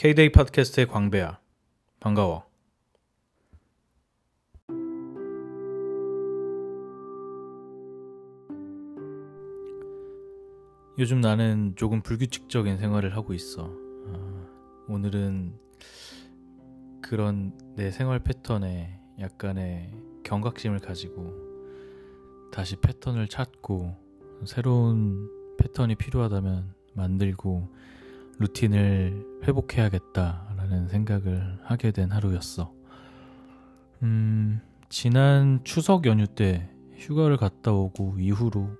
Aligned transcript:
K-데이 0.00 0.32
팟캐스트의 0.32 0.86
광배야. 0.86 1.38
반가워. 2.00 2.46
요즘 10.98 11.20
나는 11.20 11.74
조금 11.76 12.00
불규칙적인 12.00 12.78
생활을 12.78 13.14
하고 13.14 13.34
있어. 13.34 13.70
아, 14.06 14.46
오늘은 14.88 15.52
그런 17.02 17.52
내 17.76 17.90
생활 17.90 18.20
패턴에 18.20 18.98
약간의 19.20 19.92
경각심을 20.24 20.78
가지고 20.78 21.30
다시 22.50 22.76
패턴을 22.76 23.28
찾고 23.28 23.94
새로운 24.46 25.28
패턴이 25.58 25.96
필요하다면 25.96 26.72
만들고 26.94 27.68
루틴을 28.40 29.26
회복해야겠다라는 29.46 30.88
생각을 30.88 31.58
하게 31.62 31.90
된 31.92 32.10
하루였어. 32.10 32.72
음, 34.02 34.60
지난 34.88 35.60
추석 35.62 36.06
연휴 36.06 36.26
때 36.26 36.68
휴가를 36.96 37.36
갔다 37.36 37.72
오고 37.72 38.16
이후로 38.18 38.70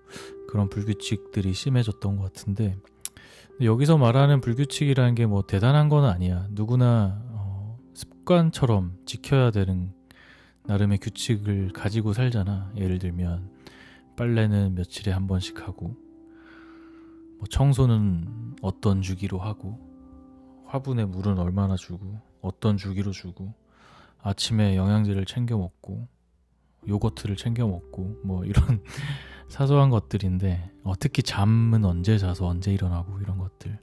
그런 0.49 0.69
불규칙들이 0.69 1.53
심해졌던 1.53 2.17
것 2.17 2.25
같은데 2.25 2.77
여기서 3.63 3.99
말하는 3.99 4.41
불규칙이라는 4.41 5.15
게 5.15 5.27
뭐 5.27 5.43
대단한 5.43 5.89
건 5.91 6.05
아니야. 6.05 6.47
누구나 6.51 7.23
어, 7.33 7.79
습관처럼 7.95 8.97
지켜야 9.05 9.51
되는 9.51 9.93
나름의 10.65 10.99
규칙을 10.99 11.73
가지고 11.75 12.15
살잖아. 12.15 12.73
예를 12.77 12.99
들면 12.99 13.51
빨래는 14.17 14.75
며칠에 14.75 15.13
한 15.13 15.27
번씩 15.27 15.67
하고 15.67 15.97
뭐 17.41 17.49
청소는 17.49 18.57
어떤 18.63 19.01
주기로 19.03 19.39
하고 19.39 19.81
화분에 20.67 21.07
물은 21.07 21.39
얼마나 21.39 21.75
주고 21.75 22.21
어떤 22.43 22.77
주기로 22.77 23.13
주고 23.13 23.55
아침에 24.23 24.77
영양제를 24.77 25.25
챙겨 25.25 25.57
먹고 25.57 26.07
요거트를 26.87 27.37
챙겨 27.37 27.67
먹고 27.67 28.21
뭐 28.23 28.45
이런 28.45 28.83
사소한 29.49 29.91
것들인데 29.91 30.71
어, 30.85 30.93
특히 31.01 31.23
잠은 31.23 31.85
언제 31.85 32.19
자서 32.19 32.47
언제 32.47 32.73
일어나고 32.73 33.21
이런 33.21 33.39
것들. 33.39 33.79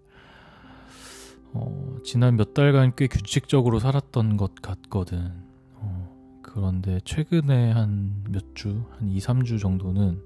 어, 1.53 1.97
지난 2.03 2.37
몇 2.37 2.53
달간 2.53 2.93
꽤 2.95 3.07
규칙적으로 3.07 3.79
살았던 3.79 4.37
것 4.37 4.55
같거든. 4.55 5.31
어, 5.73 6.41
그런데 6.43 6.99
최근에 7.03 7.71
한 7.71 8.23
몇 8.29 8.55
주, 8.55 8.85
한 8.97 9.09
2, 9.09 9.19
3주 9.19 9.59
정도는 9.59 10.21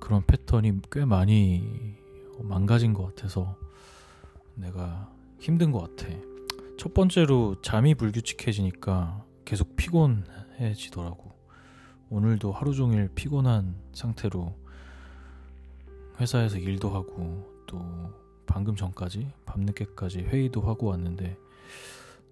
그런 0.00 0.24
패턴이 0.26 0.80
꽤 0.90 1.04
많이 1.04 1.96
망가진 2.40 2.92
것 2.92 3.06
같아서 3.06 3.56
내가 4.54 5.10
힘든 5.38 5.70
것 5.70 5.96
같아. 5.96 6.12
첫 6.78 6.94
번째로 6.94 7.60
잠이 7.62 7.94
불규칙해지니까 7.94 9.24
계속 9.44 9.76
피곤해지더라고. 9.76 11.32
오늘도 12.10 12.52
하루 12.52 12.74
종일 12.74 13.08
피곤한 13.14 13.74
상태로 13.92 14.54
회사에서 16.20 16.58
일도 16.58 16.90
하고 16.90 17.46
또 17.66 17.80
방금 18.46 18.76
전까지 18.76 19.30
밤늦게까지 19.46 20.20
회의도 20.20 20.60
하고 20.60 20.88
왔는데 20.88 21.38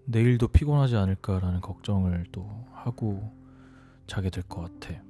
내일도 0.04 0.48
피곤하지 0.48 0.96
않을까라는 0.96 1.60
걱정을 1.60 2.26
또 2.32 2.66
하고 2.72 3.32
자게 4.06 4.28
될 4.28 4.42
것 4.44 4.60
같아. 4.62 5.00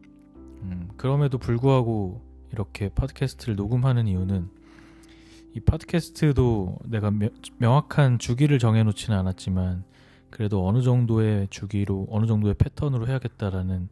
음, 0.63 0.91
그럼에도 0.97 1.39
불구하고 1.39 2.21
이렇게 2.53 2.91
팟캐스트를 2.91 3.57
녹음하는 3.57 4.07
이유는 4.07 4.51
이 5.55 5.61
팟캐스트도 5.61 6.79
내가 6.85 7.11
명, 7.11 7.31
명확한 7.59 8.19
주기를 8.19 8.59
정해놓지는 8.59 9.19
않았지만 9.19 9.85
그래도 10.31 10.67
어느 10.67 10.81
정도의 10.83 11.49
주기로 11.51 12.07
어느 12.11 12.27
정도의 12.27 12.55
패턴으로 12.55 13.09
해야겠다라는 13.09 13.89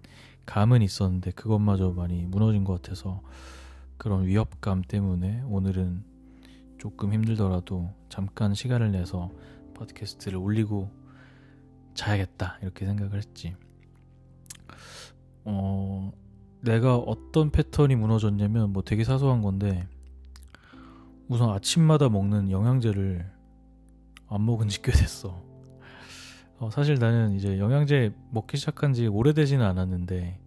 감은 0.47 0.83
있었는데 0.83 1.33
그것마저 1.33 1.91
많이 1.91 2.22
무너진 2.22 2.65
것 2.65 2.81
같아서 2.81 3.22
그런 3.97 4.27
위협감 4.27 4.83
때문에 4.83 5.43
오늘은 5.47 6.05
조금 6.78 7.12
힘들더라도 7.12 7.93
잠깐 8.09 8.54
시간을 8.54 8.93
내서 8.93 9.31
팟캐스트를 9.75 10.38
올리고 10.38 10.88
자야겠다 11.94 12.59
이렇게 12.62 12.87
생각을 12.87 13.19
했지. 13.19 13.56
어, 15.44 16.12
내가 16.60 16.97
어떤 16.97 17.50
패턴이 17.50 17.97
무너졌냐면 17.97 18.72
뭐 18.72 18.83
되게 18.83 19.03
사소한 19.03 19.43
건데 19.43 19.88
우선 21.28 21.50
아침마다 21.50 22.09
먹는 22.09 22.50
영양제를 22.50 23.31
안 24.28 24.47
먹은 24.47 24.69
지 24.69 24.83
꽤 24.83 24.93
됐어. 24.93 25.43
어, 26.59 26.71
사실 26.71 26.97
나는 26.99 27.34
이제 27.34 27.59
영양제 27.59 28.12
먹기 28.31 28.56
시작한 28.56 28.93
지 28.93 29.06
오래되지는 29.06 29.65
않았는데, 29.65 30.41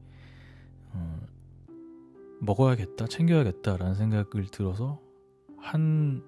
어, 0.94 1.20
먹어야겠다, 2.42 3.08
챙겨야겠다라는 3.08 3.96
생각을 3.96 4.48
들어서 4.52 5.00
한 5.58 6.24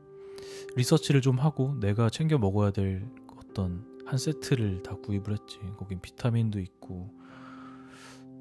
리서치를 0.76 1.22
좀 1.22 1.40
하고 1.40 1.76
내가 1.80 2.10
챙겨 2.10 2.38
먹어야 2.38 2.72
될 2.72 3.06
어떤 3.38 3.86
한 4.06 4.18
세트를 4.18 4.84
다 4.84 4.96
구입을 4.96 5.32
했지. 5.34 5.60
거긴 5.78 6.00
비타민도 6.00 6.60
있고, 6.60 7.12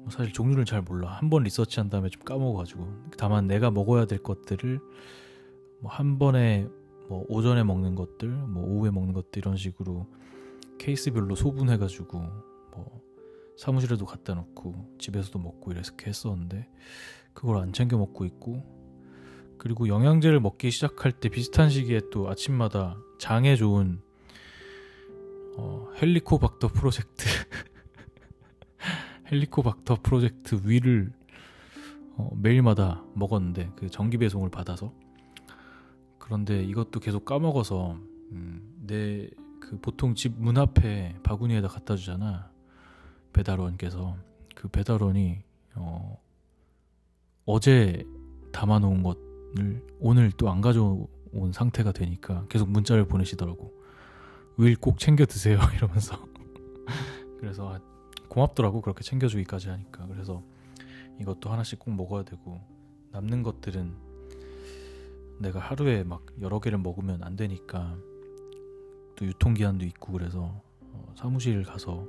뭐 0.03 0.07
사실 0.11 0.31
종류를 0.33 0.65
잘 0.65 0.81
몰라. 0.81 1.09
한 1.11 1.29
번 1.29 1.43
리서치 1.43 1.79
한 1.79 1.89
다음에 1.89 2.09
좀 2.09 2.21
까먹어가지고. 2.23 2.87
다만 3.17 3.47
내가 3.47 3.71
먹어야 3.71 4.05
될 4.05 4.19
것들을 4.21 4.79
뭐 5.83 5.91
한 5.91 6.17
번에 6.17 6.67
뭐 7.09 7.25
오전에 7.27 7.63
먹는 7.63 7.95
것들, 7.95 8.29
뭐 8.29 8.63
오후에 8.63 8.89
먹는 8.89 9.13
것들 9.13 9.39
이런 9.39 9.57
식으로 9.57 10.07
케이스별로 10.79 11.35
소분해가지고 11.35 12.17
뭐 12.17 13.01
사무실에도 13.57 14.05
갖다 14.05 14.33
놓고 14.33 14.95
집에서도 14.97 15.37
먹고 15.37 15.71
이렇게 15.71 16.07
했었는데 16.07 16.69
그걸 17.33 17.57
안 17.57 17.73
챙겨 17.73 17.97
먹고 17.97 18.25
있고 18.25 18.63
그리고 19.57 19.87
영양제를 19.87 20.39
먹기 20.39 20.71
시작할 20.71 21.11
때 21.11 21.29
비슷한 21.29 21.69
시기에 21.69 22.01
또 22.11 22.29
아침마다 22.29 22.97
장에 23.19 23.55
좋은 23.55 24.01
어, 25.57 25.89
헬리코박터 26.01 26.69
프로젝트 26.69 27.25
헬리코박터 29.31 29.97
프로젝트 30.01 30.61
위를 30.63 31.11
어, 32.15 32.31
매일마다 32.35 33.03
먹었는데 33.13 33.71
그 33.75 33.89
정기 33.89 34.17
배송을 34.17 34.49
받아서 34.49 34.93
그런데 36.33 36.63
이것도 36.63 36.99
계속 36.99 37.25
까먹어서 37.25 37.91
음, 38.31 38.75
내그 38.87 39.79
보통 39.83 40.15
집 40.15 40.33
문 40.35 40.57
앞에 40.57 41.15
바구니에다 41.21 41.67
갖다 41.67 41.95
주잖아. 41.95 42.49
배달원께서. 43.33 44.17
그 44.55 44.67
배달원이 44.67 45.43
어, 45.75 46.19
어제 47.45 48.03
담아놓은 48.51 49.03
것을 49.03 49.85
오늘 49.99 50.31
또 50.31 50.49
안 50.49 50.61
가져온 50.61 51.51
상태가 51.53 51.91
되니까 51.91 52.47
계속 52.49 52.67
문자를 52.67 53.05
보내시더라고 53.07 53.71
윌 54.57 54.75
꼭 54.75 54.97
챙겨 54.97 55.25
드세요. 55.25 55.59
이러면서. 55.77 56.17
그래서 57.39 57.79
고맙더라고 58.27 58.81
그렇게 58.81 59.03
챙겨주기까지 59.03 59.69
하니까. 59.69 60.07
그래서 60.07 60.41
이것도 61.21 61.51
하나씩 61.51 61.77
꼭 61.77 61.91
먹어야 61.91 62.23
되고 62.23 62.59
남는 63.11 63.43
것들은 63.43 64.12
내가 65.39 65.59
하루에 65.59 66.03
막 66.03 66.25
여러 66.41 66.59
개를 66.59 66.77
먹으면 66.77 67.23
안 67.23 67.35
되니까 67.35 67.97
또 69.15 69.25
유통기한도 69.25 69.85
있고 69.85 70.13
그래서 70.13 70.61
어, 70.81 71.13
사무실 71.15 71.63
가서 71.63 72.07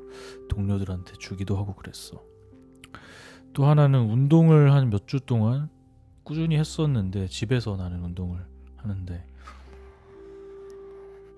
동료들한테 0.49 1.15
주기도 1.15 1.57
하고 1.57 1.75
그랬어. 1.75 2.23
또 3.53 3.67
하나는 3.67 4.01
운동을 4.11 4.73
한 4.73 4.91
몇 4.91 5.07
주 5.07 5.21
동안 5.21 5.69
꾸준히 6.25 6.57
했었는데 6.57 7.29
집에서 7.29 7.77
나는 7.77 8.03
운동을 8.03 8.45
하는데 8.77 9.27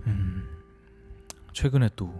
음, 0.06 0.44
최근에 1.52 1.90
또 1.96 2.12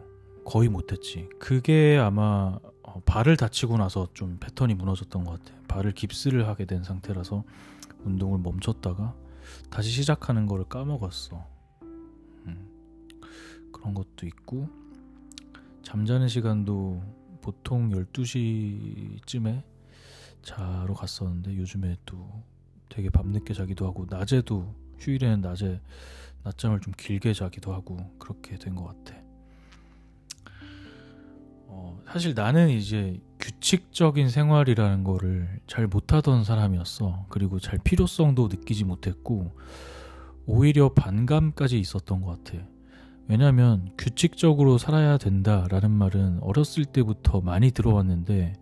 거의 0.45 0.69
못했지. 0.69 1.29
그게 1.39 1.99
아마 1.99 2.59
어, 2.83 3.01
발을 3.05 3.37
다치고 3.37 3.77
나서 3.79 4.09
좀 4.15 4.39
패턴이 4.39 4.75
무너졌던 4.75 5.25
것 5.25 5.43
같아. 5.43 5.59
발을 5.69 5.93
깁스를 5.93 6.47
하게 6.49 6.65
된 6.67 6.83
상태라서 6.85 7.45
운동을 8.05 8.39
멈췄다가 8.39 9.15
다시 9.71 9.91
시작하는 9.91 10.47
거를 10.47 10.65
까먹었어. 10.69 11.45
음, 11.83 13.11
그런 13.73 13.95
것도 13.95 14.27
있고 14.27 14.69
잠자는 15.83 16.29
시간도 16.29 17.03
보통 17.41 17.91
12시쯤에 17.91 19.63
자러 20.43 20.95
갔었는데 20.95 21.57
요즘에 21.57 21.97
또 22.07 22.29
되게 22.89 23.11
밤늦게 23.11 23.55
자기도 23.55 23.87
하고 23.87 24.07
낮에도 24.09 24.75
휴일에는 24.99 25.41
낮에 25.41 25.81
낮잠을 26.45 26.81
좀 26.81 26.93
길게 26.97 27.33
자기도 27.35 27.73
하고 27.75 27.97
그렇게 28.19 28.57
된 28.57 28.75
것 28.75 28.85
같아. 28.85 29.17
어, 31.69 32.01
사실 32.07 32.35
나는 32.35 32.71
이제 32.71 33.21
규칙적인 33.47 34.29
생활이라는 34.29 35.05
거를 35.05 35.61
잘 35.69 35.87
못하던 35.87 36.43
사람이었어. 36.43 37.27
그리고 37.29 37.61
잘 37.61 37.79
필요성도 37.79 38.49
느끼지 38.49 38.83
못했고, 38.85 39.53
오히려 40.47 40.89
반감까지 40.93 41.79
있었던 41.79 42.23
것 42.23 42.43
같아. 42.43 42.65
왜냐하면 43.29 43.91
규칙적으로 43.97 44.79
살아야 44.79 45.17
된다라는 45.17 45.93
말은 45.93 46.41
어렸을 46.41 46.85
때부터 46.85 47.41
많이 47.41 47.71
들어왔는데 47.73 48.55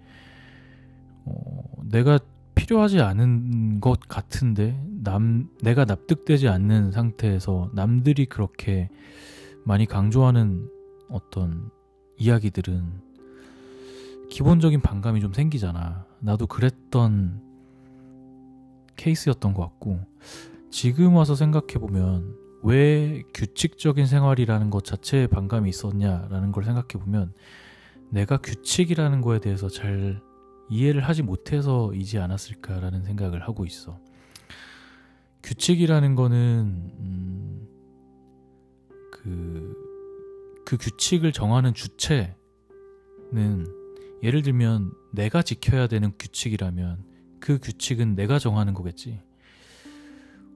어, 1.26 1.62
내가 1.84 2.18
필요하지 2.54 3.00
않은 3.00 3.80
것 3.80 4.00
같은데 4.00 4.82
남 5.02 5.50
내가 5.60 5.84
납득되지 5.84 6.48
않는 6.48 6.92
상태에서 6.92 7.70
남들이 7.74 8.24
그렇게 8.24 8.88
많이 9.64 9.84
강조하는 9.86 10.70
어떤 11.10 11.70
이야기들은 12.16 13.13
기본적인 14.30 14.80
반감이 14.80 15.20
좀 15.20 15.32
생기잖아. 15.32 16.06
나도 16.20 16.46
그랬던 16.46 17.42
케이스였던 18.96 19.54
것 19.54 19.62
같고 19.62 20.00
지금 20.70 21.14
와서 21.14 21.34
생각해 21.34 21.74
보면 21.74 22.36
왜 22.62 23.22
규칙적인 23.34 24.06
생활이라는 24.06 24.70
것 24.70 24.84
자체에 24.84 25.26
반감이 25.26 25.68
있었냐라는 25.68 26.50
걸 26.50 26.64
생각해 26.64 27.04
보면 27.04 27.32
내가 28.10 28.38
규칙이라는 28.38 29.20
거에 29.20 29.38
대해서 29.40 29.68
잘 29.68 30.20
이해를 30.70 31.02
하지 31.02 31.22
못해서이지 31.22 32.18
않았을까라는 32.18 33.02
생각을 33.02 33.42
하고 33.42 33.66
있어. 33.66 34.00
규칙이라는 35.42 36.14
거는 36.14 36.36
음, 36.98 37.68
그, 39.12 39.74
그 40.64 40.78
규칙을 40.78 41.32
정하는 41.32 41.74
주체는 41.74 42.34
예를 44.24 44.40
들면 44.40 44.90
내가 45.12 45.42
지켜야 45.42 45.86
되는 45.86 46.12
규칙이라면 46.18 47.04
그 47.40 47.58
규칙은 47.58 48.14
내가 48.14 48.38
정하는 48.38 48.72
거겠지. 48.72 49.20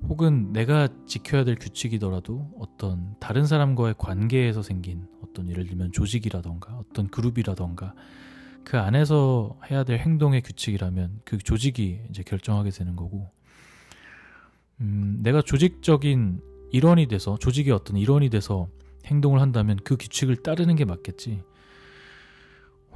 혹은 0.08 0.54
내가 0.54 0.88
지켜야 1.06 1.44
될 1.44 1.56
규칙이더라도 1.56 2.50
어떤 2.58 3.14
다른 3.20 3.44
사람과의 3.44 3.96
관계에서 3.98 4.62
생긴 4.62 5.06
어떤 5.22 5.50
예를 5.50 5.66
들면 5.66 5.92
조직이라던가 5.92 6.78
어떤 6.78 7.08
그룹이라던가 7.08 7.94
그 8.64 8.78
안에서 8.78 9.58
해야 9.70 9.84
될 9.84 9.98
행동의 9.98 10.42
규칙이라면 10.42 11.20
그 11.24 11.36
조직이 11.36 12.00
이제 12.08 12.22
결정하게 12.22 12.70
되는 12.70 12.96
거고 12.96 13.30
음, 14.80 15.18
내가 15.22 15.42
조직적인 15.42 16.40
일원이 16.70 17.06
돼서 17.06 17.36
조직의 17.38 17.72
어떤 17.72 17.96
일원이 17.96 18.30
돼서 18.30 18.68
행동을 19.04 19.40
한다면 19.40 19.78
그 19.84 19.96
규칙을 19.96 20.36
따르는 20.36 20.76
게 20.76 20.84
맞겠지. 20.84 21.42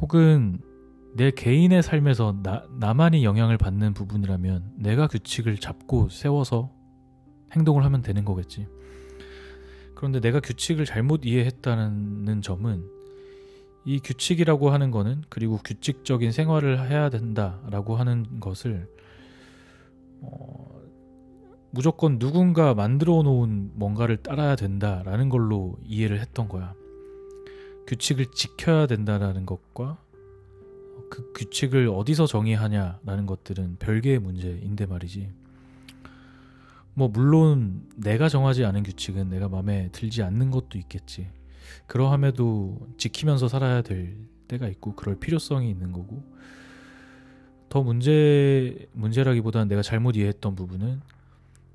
혹은 0.01 0.61
내 1.15 1.31
개인의 1.31 1.83
삶에서 1.83 2.41
나, 2.43 2.67
나만이 2.79 3.25
영향을 3.25 3.59
받는 3.59 3.95
부분이라면 3.95 4.75
내가 4.77 5.07
규칙을 5.07 5.59
잡고 5.59 6.09
세워서 6.09 6.71
행동을 7.53 7.85
하면 7.85 8.03
되는 8.03 8.25
거겠지. 8.25 8.67
그런데 9.95 10.21
내가 10.21 10.41
규칙을 10.41 10.85
잘못 10.85 11.25
이해했다는 11.25 12.43
점은 12.43 12.85
이 13.85 14.01
규칙이라고 14.01 14.71
하는 14.71 14.91
거는 14.91 15.23
그리고 15.29 15.59
규칙적인 15.59 16.33
생활을 16.33 16.89
해야 16.89 17.11
된다라고 17.11 17.97
하는 17.97 18.41
것을 18.41 18.89
어, 20.21 20.81
무조건 21.71 22.19
누군가 22.19 22.75
만들어 22.75 23.23
놓은 23.23 23.73
뭔가를 23.75 24.19
따라야 24.19 24.57
된다라는 24.57 25.29
걸로 25.29 25.77
이해를 25.85 26.21
했던 26.21 26.49
거야. 26.49 26.75
규칙을 27.87 28.27
지켜야 28.27 28.87
된다라는 28.87 29.47
것과 29.47 29.99
그 31.11 31.33
규칙을 31.35 31.89
어디서 31.89 32.27
정의하냐라는 32.27 33.27
것들은 33.27 33.77
별개의 33.79 34.19
문제인데 34.19 34.87
말이지. 34.87 35.31
뭐 36.95 37.09
물론 37.09 37.87
내가 37.97 38.29
정하지 38.29 38.65
않은 38.65 38.83
규칙은 38.83 39.29
내가 39.29 39.49
마음에 39.49 39.91
들지 39.93 40.23
않는 40.23 40.51
것도 40.51 40.79
있겠지. 40.79 41.29
그러함에도 41.87 42.79
지키면서 42.97 43.49
살아야 43.49 43.83
될 43.83 44.17
때가 44.49 44.69
있고 44.69 44.95
그럴 44.95 45.19
필요성이 45.19 45.71
있는 45.71 45.93
거고 45.93 46.23
더 47.69 47.83
문제 47.83 48.87
문제라기보다는 48.93 49.69
내가 49.69 49.83
잘못 49.83 50.17
이해했던 50.17 50.55
부분은 50.55 51.01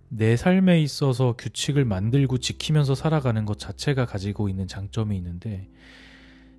내 0.09 0.37
삶에 0.37 0.81
있어서 0.81 1.35
규칙을 1.37 1.85
만들고 1.85 2.37
지키면서 2.37 2.95
살아가는 2.95 3.45
것 3.45 3.59
자체가 3.59 4.05
가지고 4.05 4.47
있는 4.49 4.67
장점이 4.67 5.17
있는데 5.17 5.69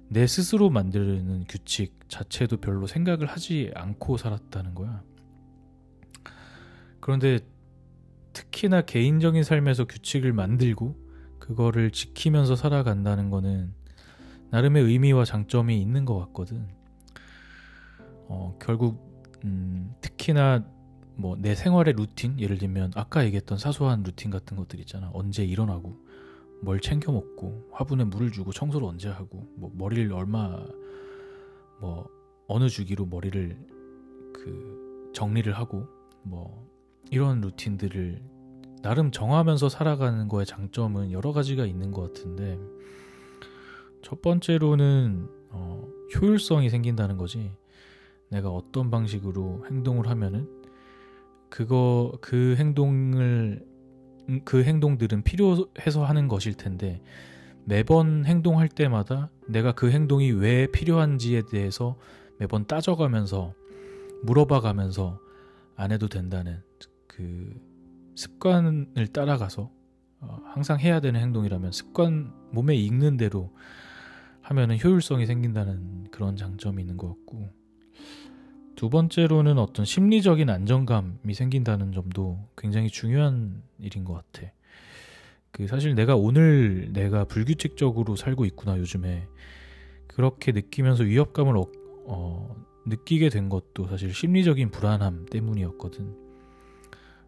내 0.08 0.26
스스로 0.26 0.70
만드는 0.70 1.44
규칙 1.48 2.08
자체도 2.08 2.58
별로 2.58 2.86
생각을 2.86 3.26
하지 3.26 3.70
않고 3.74 4.16
살았다는 4.16 4.74
거야. 4.74 5.02
그런데 7.00 7.40
특히나 8.32 8.82
개인적인 8.82 9.42
삶에서 9.42 9.86
규칙을 9.86 10.32
만들고 10.32 10.96
그거를 11.38 11.90
지키면서 11.90 12.56
살아간다는 12.56 13.30
거는 13.30 13.72
나름의 14.50 14.82
의미와 14.84 15.24
장점이 15.24 15.80
있는 15.80 16.04
것 16.04 16.18
같거든. 16.18 16.68
어, 18.28 18.56
결국 18.60 19.08
음, 19.44 19.94
특히나 20.00 20.64
뭐 21.18 21.36
내 21.36 21.54
생활의 21.54 21.94
루틴 21.94 22.38
예를 22.40 22.58
들면 22.58 22.92
아까 22.94 23.24
얘기했던 23.24 23.58
사소한 23.58 24.02
루틴 24.04 24.30
같은 24.30 24.56
것들 24.56 24.78
있잖아. 24.80 25.10
언제 25.12 25.44
일어나고 25.44 25.96
뭘 26.62 26.80
챙겨 26.80 27.12
먹고 27.12 27.68
화분에 27.72 28.04
물을 28.04 28.30
주고 28.32 28.52
청소를 28.52 28.86
언제 28.86 29.08
하고 29.08 29.46
뭐 29.56 29.70
머리를 29.74 30.12
얼마 30.12 30.64
뭐 31.80 32.08
어느 32.46 32.68
주기로 32.68 33.06
머리를 33.06 33.56
그 34.32 35.10
정리를 35.14 35.52
하고 35.52 35.86
뭐 36.22 36.66
이런 37.10 37.40
루틴들을 37.40 38.22
나름 38.82 39.10
정하면서 39.10 39.68
살아가는 39.68 40.28
거의 40.28 40.46
장점은 40.46 41.10
여러 41.10 41.32
가지가 41.32 41.66
있는 41.66 41.90
것 41.90 42.02
같은데 42.12 42.58
첫 44.02 44.22
번째로는 44.22 45.28
어, 45.50 45.84
효율성이 46.14 46.70
생긴다는 46.70 47.16
거지. 47.16 47.50
내가 48.30 48.50
어떤 48.50 48.90
방식으로 48.90 49.64
행동을 49.68 50.08
하면은 50.08 50.57
그거 51.50 52.12
그 52.20 52.56
행동을 52.58 53.64
음, 54.28 54.40
그 54.44 54.62
행동들은 54.62 55.22
필요해서 55.22 56.04
하는 56.04 56.28
것일 56.28 56.54
텐데 56.54 57.00
매번 57.64 58.24
행동할 58.24 58.68
때마다 58.68 59.30
내가 59.46 59.72
그 59.72 59.90
행동이 59.90 60.30
왜 60.30 60.66
필요한지에 60.66 61.42
대해서 61.50 61.96
매번 62.38 62.66
따져가면서 62.66 63.54
물어봐가면서 64.22 65.20
안 65.76 65.92
해도 65.92 66.08
된다는 66.08 66.62
그 67.06 67.54
습관을 68.14 69.08
따라가서 69.12 69.70
어, 70.20 70.40
항상 70.46 70.80
해야 70.80 71.00
되는 71.00 71.20
행동이라면 71.20 71.72
습관 71.72 72.32
몸에 72.50 72.74
익는 72.74 73.16
대로 73.16 73.52
하면은 74.42 74.78
효율성이 74.82 75.26
생긴다는 75.26 76.10
그런 76.10 76.36
장점이 76.36 76.82
있는 76.82 76.96
것 76.96 77.08
같고 77.08 77.50
두 78.78 78.90
번째로는 78.90 79.58
어떤 79.58 79.84
심리적인 79.84 80.48
안정감이 80.48 81.34
생긴다는 81.34 81.90
점도 81.90 82.38
굉장히 82.56 82.88
중요한 82.88 83.60
일인 83.80 84.04
것 84.04 84.12
같아. 84.12 84.52
그 85.50 85.66
사실 85.66 85.96
내가 85.96 86.14
오늘 86.14 86.92
내가 86.92 87.24
불규칙적으로 87.24 88.14
살고 88.14 88.44
있구나 88.44 88.78
요즘에 88.78 89.26
그렇게 90.06 90.52
느끼면서 90.52 91.02
위협감을 91.02 91.56
어, 91.56 91.66
어, 92.06 92.56
느끼게 92.86 93.30
된 93.30 93.48
것도 93.48 93.88
사실 93.88 94.14
심리적인 94.14 94.70
불안함 94.70 95.26
때문이었거든. 95.26 96.14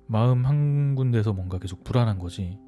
마음 0.06 0.46
한 0.46 0.94
군데서 0.94 1.32
뭔가 1.32 1.58
계속 1.58 1.82
불안한 1.82 2.20
거지. 2.20 2.58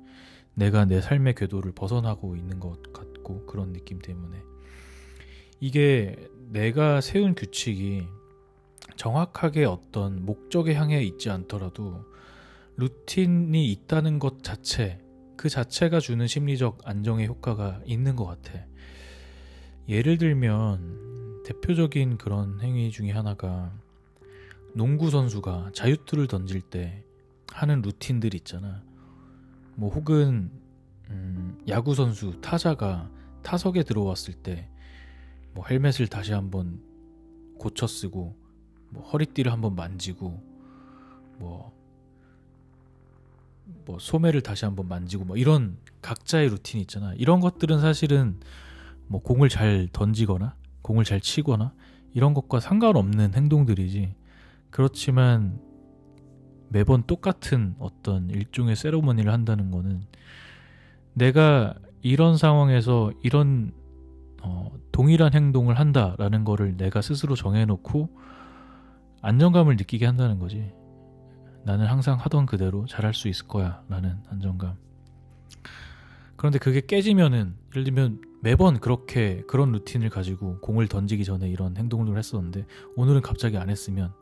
내가 0.54 0.86
내 0.86 1.00
삶의 1.00 1.36
궤도를 1.36 1.70
벗어나고 1.70 2.34
있는 2.34 2.58
것 2.58 2.92
같고 2.92 3.46
그런 3.46 3.72
느낌 3.72 4.00
때문에 4.00 4.42
이게 5.60 6.16
내가 6.50 7.00
세운 7.00 7.36
규칙이 7.36 8.08
정확하게 8.96 9.64
어떤 9.64 10.24
목적에 10.24 10.74
향해 10.74 11.02
있지 11.02 11.30
않더라도 11.30 12.04
루틴이 12.76 13.70
있다는 13.72 14.18
것 14.18 14.42
자체 14.42 14.98
그 15.36 15.48
자체가 15.48 16.00
주는 16.00 16.26
심리적 16.26 16.80
안정의 16.84 17.26
효과가 17.26 17.80
있는 17.84 18.16
것 18.16 18.24
같아. 18.24 18.66
예를 19.88 20.18
들면 20.18 21.42
대표적인 21.44 22.18
그런 22.18 22.60
행위 22.60 22.90
중에 22.90 23.10
하나가 23.10 23.72
농구 24.74 25.10
선수가 25.10 25.70
자유투를 25.74 26.28
던질 26.28 26.60
때 26.62 27.04
하는 27.52 27.82
루틴들 27.82 28.34
있잖아. 28.34 28.82
뭐 29.74 29.90
혹은 29.90 30.50
음, 31.10 31.58
야구 31.68 31.94
선수 31.94 32.40
타자가 32.40 33.10
타석에 33.42 33.82
들어왔을 33.82 34.34
때 34.34 34.72
뭐 35.54 35.64
헬멧을 35.68 36.08
다시 36.08 36.32
한번 36.32 36.80
고쳐 37.58 37.86
쓰고 37.86 38.36
뭐 38.92 39.02
허리띠를 39.08 39.50
한번 39.50 39.74
만지고 39.74 40.40
뭐, 41.38 41.72
뭐 43.84 43.98
소매를 43.98 44.42
다시 44.42 44.64
한번 44.64 44.86
만지고 44.88 45.24
뭐 45.24 45.36
이런 45.36 45.76
각자의 46.02 46.48
루틴이 46.50 46.82
있잖아. 46.82 47.14
이런 47.14 47.40
것들은 47.40 47.80
사실은 47.80 48.38
뭐 49.06 49.20
공을 49.20 49.48
잘 49.48 49.88
던지거나 49.92 50.54
공을 50.82 51.04
잘 51.04 51.20
치거나 51.20 51.72
이런 52.12 52.34
것과 52.34 52.60
상관없는 52.60 53.34
행동들이지. 53.34 54.14
그렇지만 54.70 55.60
매번 56.68 57.02
똑같은 57.04 57.74
어떤 57.78 58.30
일종의 58.30 58.76
세로머니를 58.76 59.32
한다는 59.32 59.70
거는 59.70 60.02
내가 61.14 61.74
이런 62.00 62.36
상황에서 62.36 63.12
이런 63.22 63.72
어, 64.42 64.72
동일한 64.90 65.34
행동을 65.34 65.78
한다라는 65.78 66.44
거를 66.44 66.76
내가 66.76 67.00
스스로 67.00 67.36
정해놓고 67.36 68.08
안정감을 69.22 69.76
느끼게 69.76 70.04
한다는 70.04 70.38
거지. 70.38 70.72
나는 71.64 71.86
항상 71.86 72.18
하던 72.18 72.46
그대로 72.46 72.86
잘할 72.86 73.14
수 73.14 73.28
있을 73.28 73.46
거야. 73.46 73.82
라는 73.88 74.18
안정감. 74.28 74.76
그런데 76.36 76.58
그게 76.58 76.80
깨지면은, 76.80 77.54
예를 77.70 77.84
들면 77.84 78.20
매번 78.42 78.80
그렇게 78.80 79.42
그런 79.46 79.70
루틴을 79.70 80.10
가지고 80.10 80.60
공을 80.60 80.88
던지기 80.88 81.24
전에 81.24 81.48
이런 81.48 81.76
행동을 81.76 82.18
했었는데, 82.18 82.66
오늘은 82.96 83.22
갑자기 83.22 83.56
안 83.56 83.70
했으면 83.70 84.12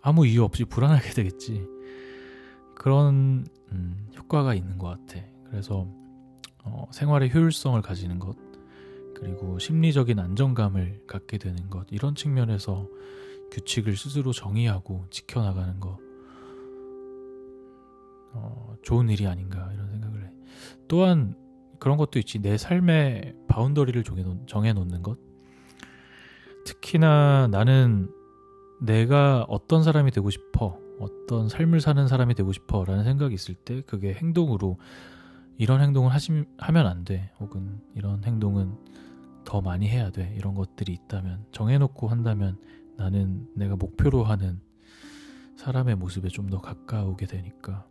아무 0.00 0.26
이유 0.26 0.44
없이 0.44 0.64
불안하게 0.64 1.10
되겠지. 1.12 1.66
그런 2.74 3.46
음, 3.72 4.08
효과가 4.16 4.54
있는 4.54 4.78
것 4.78 4.88
같아. 4.88 5.20
그래서 5.44 5.86
어, 6.64 6.88
생활의 6.90 7.34
효율성을 7.34 7.80
가지는 7.82 8.18
것, 8.18 8.36
그리고 9.14 9.58
심리적인 9.58 10.18
안정감을 10.18 11.02
갖게 11.06 11.36
되는 11.36 11.68
것, 11.68 11.86
이런 11.90 12.14
측면에서 12.14 12.88
규칙을 13.54 13.96
스스로 13.96 14.32
정의하고 14.32 15.06
지켜나가는 15.10 15.78
것, 15.78 15.98
어, 18.32 18.74
좋은 18.82 19.08
일이 19.08 19.26
아닌가 19.28 19.70
이런 19.72 19.88
생각을 19.90 20.24
해. 20.24 20.30
또한 20.88 21.36
그런 21.78 21.96
것도 21.96 22.18
있지. 22.18 22.40
내 22.40 22.56
삶의 22.56 23.34
바운더리를 23.46 24.02
정해놓 24.46 24.86
는 24.88 25.02
것. 25.02 25.18
특히나 26.64 27.48
나는 27.50 28.10
내가 28.80 29.44
어떤 29.48 29.84
사람이 29.84 30.10
되고 30.10 30.30
싶어, 30.30 30.78
어떤 30.98 31.48
삶을 31.48 31.80
사는 31.80 32.08
사람이 32.08 32.34
되고 32.34 32.52
싶어 32.52 32.84
라는 32.84 33.04
생각이 33.04 33.34
있을 33.34 33.54
때 33.54 33.82
그게 33.82 34.14
행동으로 34.14 34.78
이런 35.58 35.80
행동을 35.80 36.12
하시, 36.12 36.44
하면 36.58 36.86
안 36.86 37.04
돼. 37.04 37.30
혹은 37.38 37.80
이런 37.94 38.24
행동은 38.24 38.74
더 39.44 39.60
많이 39.60 39.88
해야 39.88 40.10
돼. 40.10 40.34
이런 40.36 40.54
것들이 40.54 40.92
있다면, 40.92 41.44
정해놓고 41.52 42.08
한다면 42.08 42.58
나는 42.96 43.48
내가 43.54 43.76
목표로 43.76 44.24
하는 44.24 44.60
사람의 45.56 45.96
모습에 45.96 46.28
좀 46.28 46.48
더 46.50 46.60
가까우게 46.60 47.26
되니까. 47.26 47.86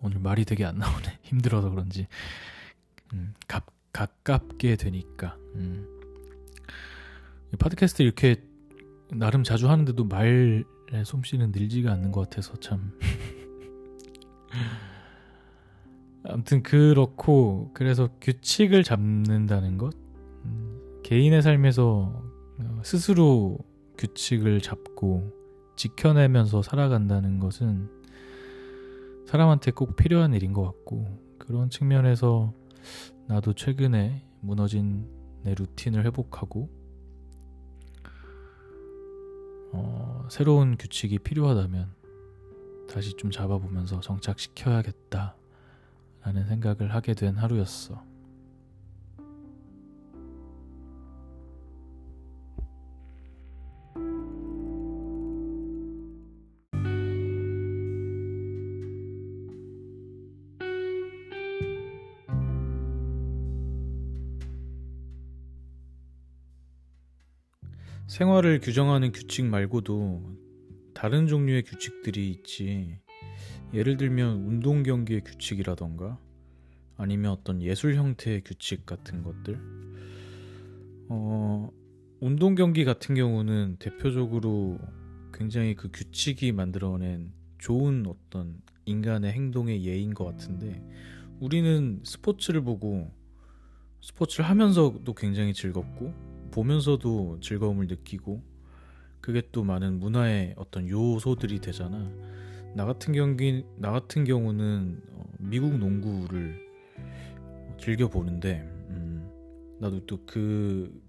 오늘 0.00 0.20
말이 0.20 0.44
되게 0.44 0.64
안 0.64 0.78
나오네. 0.78 1.18
힘들어서 1.22 1.70
그런지. 1.70 2.06
음, 3.14 3.34
가, 3.48 3.62
가깝게 3.92 4.76
되니까. 4.76 5.36
음. 5.54 5.86
팟캐스트 7.58 8.02
이렇게 8.02 8.42
나름 9.10 9.44
자주 9.44 9.68
하는데도 9.68 10.04
말의 10.04 10.64
솜씨는 11.04 11.52
늘지가 11.52 11.92
않는 11.92 12.12
것 12.12 12.22
같아서 12.22 12.58
참. 12.60 12.98
아무튼 16.24 16.62
그렇고 16.62 17.70
그래서 17.72 18.08
규칙을 18.20 18.82
잡는다는 18.82 19.78
것 19.78 19.94
음, 20.44 21.00
개인의 21.04 21.40
삶에서 21.42 22.24
어, 22.58 22.80
스스로 22.82 23.58
규칙을 23.96 24.60
잡고 24.60 25.32
지켜내면서 25.76 26.62
살아간다는 26.62 27.38
것은 27.38 27.90
사람한테 29.26 29.72
꼭 29.72 29.96
필요한 29.96 30.34
일인 30.34 30.52
것 30.52 30.62
같고 30.62 31.06
그런 31.38 31.68
측면에서 31.68 32.52
나도 33.26 33.52
최근에 33.54 34.24
무너진 34.40 35.08
내 35.42 35.54
루틴을 35.54 36.04
회복하고 36.04 36.68
어, 39.72 40.26
새로운 40.30 40.76
규칙이 40.76 41.18
필요하다면 41.18 41.94
다시 42.88 43.14
좀 43.16 43.30
잡아보면서 43.30 44.00
정착시켜야겠다 44.00 45.36
라는 46.22 46.46
생각을 46.46 46.94
하게 46.94 47.14
된 47.14 47.36
하루였어. 47.36 48.02
생활을 68.06 68.60
규정하는 68.60 69.10
규칙 69.10 69.46
말고도 69.46 70.22
다른 70.94 71.26
종류의 71.26 71.64
규칙들이 71.64 72.30
있지. 72.30 73.00
예를 73.74 73.96
들면 73.96 74.46
운동 74.46 74.84
경기의 74.84 75.24
규칙이라던가 75.24 76.18
아니면 76.96 77.32
어떤 77.32 77.60
예술 77.60 77.96
형태의 77.96 78.42
규칙 78.44 78.86
같은 78.86 79.24
것들. 79.24 79.58
어, 81.08 81.68
운동 82.20 82.54
경기 82.54 82.84
같은 82.84 83.16
경우는 83.16 83.76
대표적으로 83.80 84.78
굉장히 85.34 85.74
그 85.74 85.90
규칙이 85.92 86.52
만들어낸 86.52 87.32
좋은 87.58 88.06
어떤 88.06 88.62
인간의 88.84 89.32
행동의 89.32 89.84
예인 89.84 90.14
것 90.14 90.24
같은데 90.24 90.80
우리는 91.40 92.00
스포츠를 92.04 92.62
보고 92.62 93.12
스포츠를 94.00 94.48
하면서도 94.48 95.12
굉장히 95.14 95.52
즐겁고 95.52 96.35
보면서도 96.50 97.40
즐거움을 97.40 97.86
느끼고 97.86 98.42
그게 99.20 99.42
또 99.52 99.64
많은 99.64 99.98
문화의 99.98 100.54
어떤 100.56 100.88
요소들이 100.88 101.60
되잖아. 101.60 102.10
나 102.74 102.84
같은 102.84 103.12
경기 103.12 103.64
나 103.76 103.90
같은 103.90 104.24
경우는 104.24 105.02
어, 105.12 105.24
미국 105.38 105.78
농구를 105.78 106.66
즐겨 107.78 108.08
보는데 108.08 108.60
음, 108.90 109.28
나도 109.80 110.06
또그 110.06 111.02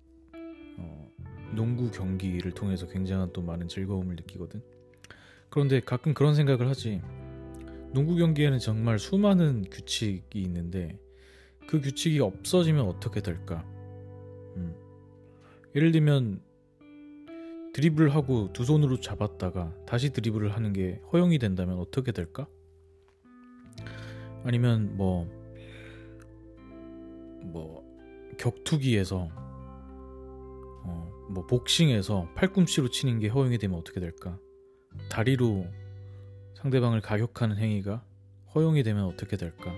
어, 0.78 1.12
농구 1.54 1.92
경기를 1.92 2.52
통해서 2.52 2.88
굉장한 2.88 3.34
또 3.34 3.42
많은 3.42 3.68
즐거움을 3.68 4.16
느끼거든. 4.16 4.62
그런데 5.50 5.80
가끔 5.80 6.14
그런 6.14 6.36
생각을 6.36 6.68
하지. 6.68 7.02
농구 7.94 8.16
경기에는 8.16 8.60
정말 8.60 9.00
수많은 9.00 9.66
규칙이 9.72 10.42
있는데 10.42 11.00
그 11.68 11.82
규칙이 11.82 12.20
없어지면 12.20 12.86
어떻게 12.86 13.22
될까? 13.22 13.64
음. 14.56 14.87
예를 15.78 15.92
들면 15.92 16.42
드리블을 17.74 18.16
하고 18.16 18.52
두 18.52 18.66
손으로 18.66 19.00
잡았다가 19.00 19.76
다시 19.86 20.12
드리블을 20.12 20.56
하는 20.56 20.74
게 20.74 21.00
허용이 21.14 21.38
된다면 21.38 21.78
어떻게 21.78 22.12
될까? 22.12 22.48
아니면 24.44 24.98
뭐뭐 24.98 25.28
뭐 27.44 27.84
격투기에서 28.40 29.30
어, 30.84 31.12
뭐 31.30 31.46
복싱에서 31.46 32.30
팔꿈치로 32.34 32.90
치는 32.90 33.20
게 33.20 33.28
허용이 33.28 33.60
되면 33.60 33.78
어떻게 33.78 34.00
될까? 34.00 34.40
다리로 35.12 35.68
상대방을 36.56 37.02
가격하는 37.02 37.58
행위가 37.58 38.04
허용이 38.56 38.82
되면 38.82 39.06
어떻게 39.06 39.38
될까? 39.38 39.72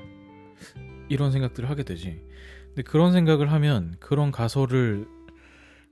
이런 1.09 1.33
생각들을 1.33 1.69
하게 1.69 1.83
되지. 1.83 2.21
근데 2.67 2.83
그런 2.83 3.11
생각을 3.11 3.51
하면 3.51 3.97
그런 3.99 4.31
가설을 4.31 5.18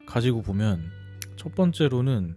가지고 0.07 0.41
보면 0.41 0.89
첫 1.35 1.53
번째로는 1.53 2.35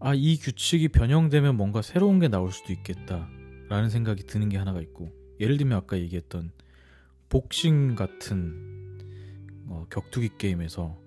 아, 0.00 0.12
이 0.14 0.36
규칙이 0.36 0.88
변형되면 0.88 1.56
뭔가 1.56 1.80
새로운 1.80 2.18
게 2.18 2.28
나올 2.28 2.50
수도 2.50 2.72
있겠다. 2.72 3.28
라는 3.68 3.88
생각이 3.88 4.24
드는 4.24 4.48
게 4.48 4.58
하나가 4.58 4.80
있고, 4.82 5.10
예를 5.40 5.56
들면 5.56 5.78
아까 5.78 5.98
얘기했던 5.98 6.52
복싱 7.28 7.94
같은 7.94 8.98
어, 9.66 9.86
격투기 9.90 10.36
게임에서 10.36 10.98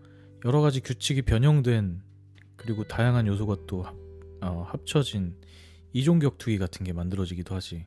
여러 0.46 0.62
가지 0.62 0.82
규칙이 0.82 1.22
변형된 1.22 2.02
그리고 2.56 2.84
다양한 2.84 3.28
요소가 3.28 3.58
또 3.68 3.84
합, 3.84 3.96
어, 4.42 4.64
합쳐진 4.68 5.36
이종 5.94 6.20
격투기 6.20 6.58
같은 6.58 6.84
게 6.84 6.94
만들어지기도 6.94 7.54
하지. 7.54 7.86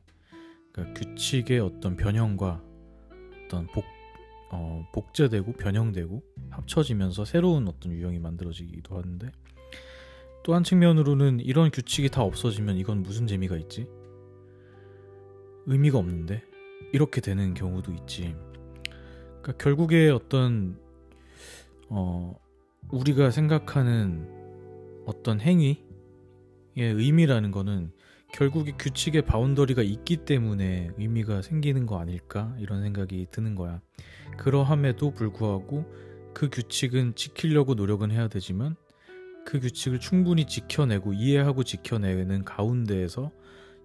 그러니까 0.71 0.99
규칙의 0.99 1.59
어떤 1.59 1.97
변형과 1.97 2.63
어떤 3.45 3.67
복, 3.67 3.83
어, 4.51 4.87
복제되고 4.93 5.53
변형되고 5.53 6.23
합쳐지면서 6.51 7.25
새로운 7.25 7.67
어떤 7.67 7.91
유형이 7.91 8.19
만들어지기도 8.19 8.97
하는데 8.97 9.31
또 10.43 10.53
한 10.53 10.63
측면으로는 10.63 11.39
이런 11.39 11.69
규칙이 11.71 12.09
다 12.09 12.23
없어지면 12.23 12.77
이건 12.77 13.03
무슨 13.03 13.27
재미가 13.27 13.57
있지? 13.57 13.87
의미가 15.67 15.97
없는데 15.99 16.43
이렇게 16.93 17.21
되는 17.21 17.53
경우도 17.53 17.93
있지. 17.93 18.35
그러니까 19.41 19.53
결국에 19.63 20.09
어떤 20.09 20.79
어, 21.89 22.35
우리가 22.89 23.31
생각하는 23.31 24.27
어떤 25.05 25.39
행위의 25.39 25.77
의미라는 26.75 27.51
거는 27.51 27.91
결국에 28.33 28.71
규칙의 28.79 29.23
바운더리가 29.23 29.81
있기 29.81 30.17
때문에 30.25 30.91
의미가 30.97 31.41
생기는 31.41 31.85
거 31.85 31.99
아닐까 31.99 32.55
이런 32.59 32.81
생각이 32.81 33.27
드는 33.29 33.55
거야. 33.55 33.81
그러함에도 34.37 35.11
불구하고 35.11 35.85
그 36.33 36.49
규칙은 36.49 37.15
지키려고 37.15 37.73
노력은 37.73 38.11
해야 38.11 38.27
되지만 38.27 38.75
그 39.45 39.59
규칙을 39.59 39.99
충분히 39.99 40.45
지켜내고 40.45 41.13
이해하고 41.13 41.63
지켜내는 41.63 42.45
가운데에서 42.45 43.31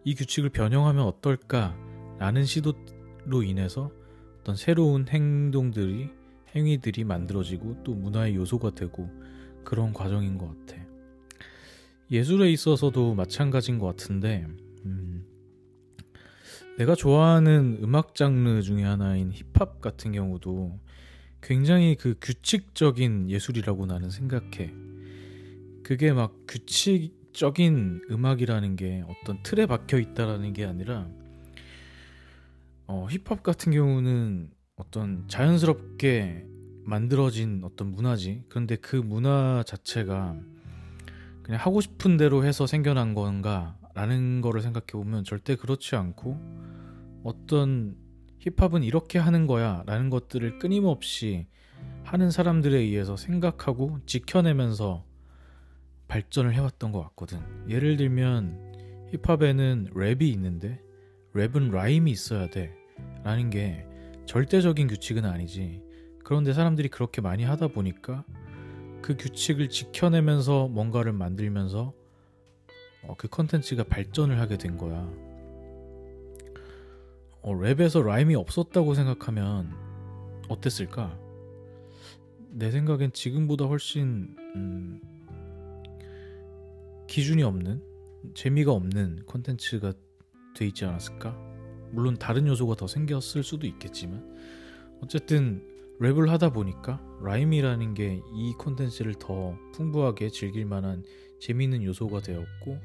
이 0.04 0.14
규칙을 0.14 0.50
변형하면 0.50 1.04
어떨까라는 1.04 2.44
시도로 2.44 3.42
인해서 3.42 3.90
어떤 4.40 4.54
새로운 4.54 5.06
행동들이 5.08 6.10
행위들이 6.54 7.04
만들어지고 7.04 7.82
또 7.82 7.94
문화의 7.94 8.36
요소가 8.36 8.70
되고 8.70 9.10
그런 9.64 9.92
과정인 9.92 10.38
것 10.38 10.46
같아. 10.46 10.80
예술에 12.10 12.50
있어서도 12.52 13.14
마찬가지인 13.14 13.78
것 13.78 13.86
같은데 13.86 14.46
음, 14.84 15.26
내가 16.78 16.94
좋아하는 16.94 17.78
음악 17.82 18.14
장르 18.14 18.62
중에 18.62 18.84
하나인 18.84 19.32
힙합 19.32 19.80
같은 19.80 20.12
경우도 20.12 20.78
굉장히 21.46 21.94
그 21.94 22.16
규칙적인 22.20 23.30
예술이라고 23.30 23.86
나는 23.86 24.10
생각해. 24.10 24.74
그게 25.84 26.12
막 26.12 26.34
규칙적인 26.48 28.06
음악이라는 28.10 28.74
게 28.74 29.04
어떤 29.06 29.40
틀에 29.44 29.66
박혀 29.66 30.00
있다라는 30.00 30.54
게 30.54 30.64
아니라 30.64 31.08
어, 32.88 33.06
힙합 33.08 33.44
같은 33.44 33.70
경우는 33.70 34.50
어떤 34.74 35.28
자연스럽게 35.28 36.46
만들어진 36.82 37.60
어떤 37.62 37.92
문화지. 37.92 38.42
그런데 38.48 38.74
그 38.74 38.96
문화 38.96 39.62
자체가 39.64 40.36
그냥 41.44 41.60
하고 41.60 41.80
싶은 41.80 42.16
대로 42.16 42.44
해서 42.44 42.66
생겨난 42.66 43.14
건가 43.14 43.78
라는 43.94 44.40
거를 44.40 44.62
생각해 44.62 44.86
보면 44.90 45.22
절대 45.22 45.54
그렇지 45.54 45.94
않고 45.94 46.40
어떤 47.22 47.96
힙합은 48.46 48.84
이렇게 48.84 49.18
하는 49.18 49.46
거야 49.46 49.82
라는 49.86 50.08
것들을 50.08 50.58
끊임없이 50.60 51.46
하는 52.04 52.30
사람들에 52.30 52.78
의해서 52.78 53.16
생각하고 53.16 53.98
지켜내면서 54.06 55.04
발전을 56.06 56.54
해왔던 56.54 56.92
것 56.92 57.02
같거든. 57.02 57.40
예를 57.68 57.96
들면 57.96 59.10
힙합에는 59.10 59.90
랩이 59.94 60.22
있는데 60.22 60.80
랩은 61.34 61.72
라임이 61.72 62.10
있어야 62.12 62.48
돼 62.48 62.72
라는 63.24 63.50
게 63.50 63.84
절대적인 64.26 64.86
규칙은 64.86 65.24
아니지. 65.24 65.82
그런데 66.22 66.52
사람들이 66.52 66.88
그렇게 66.88 67.20
많이 67.20 67.42
하다 67.42 67.68
보니까 67.68 68.24
그 69.02 69.16
규칙을 69.16 69.68
지켜내면서 69.68 70.68
뭔가를 70.68 71.12
만들면서 71.12 71.92
어, 73.02 73.14
그 73.18 73.28
컨텐츠가 73.28 73.84
발전을 73.84 74.38
하게 74.40 74.56
된 74.56 74.76
거야. 74.76 75.25
어, 77.46 77.54
랩에서 77.54 78.04
라임이 78.04 78.34
없었다고 78.34 78.94
생각하면 78.94 79.72
어땠을까? 80.48 81.16
내 82.50 82.72
생각엔 82.72 83.12
지금보다 83.12 83.66
훨씬 83.66 84.34
음, 84.56 85.00
기준이 87.06 87.44
없는 87.44 87.84
재미가 88.34 88.72
없는 88.72 89.26
컨텐츠가 89.26 89.92
돼 90.56 90.66
있지 90.66 90.84
않았을까? 90.86 91.38
물론 91.92 92.16
다른 92.16 92.48
요소가 92.48 92.74
더 92.74 92.88
생겼을 92.88 93.44
수도 93.44 93.68
있겠지만 93.68 94.36
어쨌든 95.00 95.64
랩을 96.00 96.26
하다 96.26 96.50
보니까 96.52 97.00
라임이라는 97.22 97.94
게 97.94 98.20
이 98.34 98.54
콘텐츠를 98.58 99.14
더 99.14 99.56
풍부하게 99.72 100.30
즐길 100.30 100.66
만한 100.66 101.04
재미있는 101.40 101.84
요소가 101.84 102.22
되었고 102.22 102.80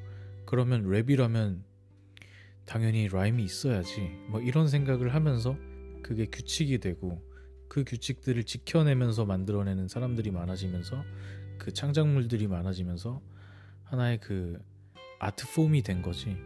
그러면 0.46 0.84
랩이라면 0.84 1.64
당연히 2.66 3.08
라임이 3.08 3.44
있어야지 3.44 4.02
뭐 4.30 4.42
이런 4.42 4.68
생각을 4.68 5.14
하면서 5.14 5.58
그게 6.04 6.26
규칙이 6.26 6.80
되고 6.80 7.22
그 7.68 7.84
규칙들을 7.84 8.44
지켜내면서 8.44 9.26
만들어내는 9.26 9.88
사람들이 9.88 10.32
많아지면서 10.32 11.04
그 11.58 11.74
창작물들이 11.74 12.48
많아지면서 12.48 13.22
하나의 13.84 14.20
그 14.20 14.60
아트 15.20 15.46
폼이 15.54 15.84
된 15.84 16.02
거지 16.02 16.38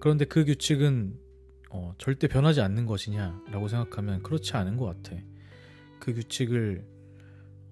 그런데 0.00 0.24
그 0.24 0.44
규칙은 0.44 1.18
어, 1.70 1.94
절대 1.98 2.26
변하지 2.26 2.60
않는 2.62 2.86
것이냐라고 2.86 3.68
생각하면 3.68 4.22
그렇지 4.22 4.56
않은 4.56 4.76
것 4.76 4.86
같아. 4.86 5.16
그 6.00 6.14
규칙을 6.14 6.84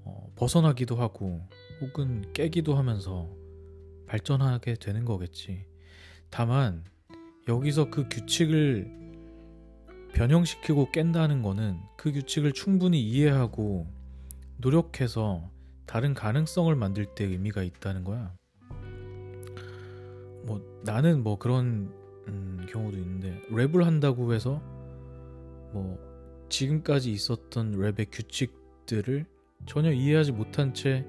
어, 0.05 0.33
벗어나기도 0.37 0.97
하고 0.97 1.43
혹은 1.81 2.33
깨기도 2.33 2.77
하면서 2.77 3.29
발전하게 4.07 4.75
되는 4.75 5.05
거겠지. 5.05 5.67
다만 6.31 6.85
여기서 7.49 7.91
그 7.91 8.09
규칙을 8.11 8.99
변형시키고 10.13 10.91
깬다는 10.93 11.43
거는 11.43 11.79
그 11.97 12.13
규칙을 12.13 12.53
충분히 12.53 13.01
이해하고 13.01 13.87
노력해서 14.59 15.51
다른 15.87 16.13
가능성을 16.13 16.75
만들 16.77 17.07
때 17.15 17.25
의미가 17.25 17.63
있다는 17.63 18.05
거야. 18.05 18.35
뭐 20.45 20.61
나는 20.85 21.23
뭐 21.23 21.39
그런 21.39 21.91
음, 22.29 22.67
경우도 22.69 22.99
있는데 22.99 23.41
랩을 23.51 23.85
한다고 23.85 24.35
해서 24.35 24.61
뭐 25.73 25.99
지금까지 26.51 27.11
있었던 27.13 27.77
랩의 27.77 28.09
규칙들을 28.13 29.25
전혀 29.67 29.93
이해하지 29.93 30.33
못한 30.33 30.75
채 30.75 31.07